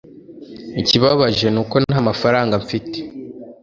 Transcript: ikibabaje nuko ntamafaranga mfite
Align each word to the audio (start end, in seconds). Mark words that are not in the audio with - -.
ikibabaje 0.81 1.47
nuko 1.53 1.75
ntamafaranga 1.85 2.53
mfite 2.63 2.97